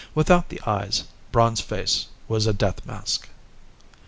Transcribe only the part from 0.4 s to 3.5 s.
the eyes, Braun's face was a death mask.